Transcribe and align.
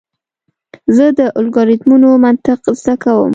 زه 0.95 1.05
د 1.17 1.21
الگوریتمونو 1.39 2.09
منطق 2.23 2.59
زده 2.81 2.95
کوم. 3.03 3.29